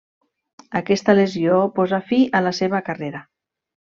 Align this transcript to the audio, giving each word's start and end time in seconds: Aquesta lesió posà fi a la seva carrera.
Aquesta 0.79 1.15
lesió 1.19 1.59
posà 1.77 2.01
fi 2.09 2.21
a 2.39 2.43
la 2.47 2.55
seva 2.63 2.83
carrera. 2.91 3.25